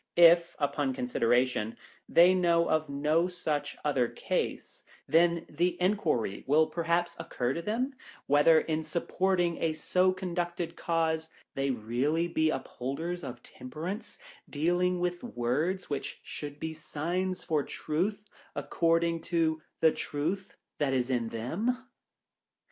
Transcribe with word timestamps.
If, 0.17 0.55
upon 0.57 0.95
consideration, 0.95 1.77
they 2.09 2.33
know 2.33 2.67
of 2.67 2.89
no 2.89 3.27
such 3.27 3.77
other 3.85 4.07
case, 4.07 4.83
then 5.07 5.45
the 5.47 5.79
enquiry 5.79 6.43
will 6.47 6.65
perhaps 6.65 7.15
occur 7.19 7.53
to 7.53 7.61
them, 7.61 7.93
whether, 8.25 8.59
in 8.59 8.81
supporting 8.81 9.61
a 9.61 9.73
so 9.73 10.11
conducted 10.11 10.75
cause, 10.75 11.29
they 11.53 11.69
really 11.69 12.27
be 12.27 12.49
upholders 12.49 13.23
of 13.23 13.43
Temperance^ 13.43 14.17
dealing 14.49 14.99
with 14.99 15.23
words, 15.23 15.87
which 15.87 16.19
should 16.23 16.59
be 16.59 16.69
the 16.73 16.79
signs 16.79 17.43
for 17.43 17.61
Truth, 17.61 18.27
according 18.55 19.21
to 19.21 19.61
the 19.81 19.91
truth 19.91 20.57
that 20.79 20.93
is 20.95 21.11
in 21.11 21.29
them 21.29 21.77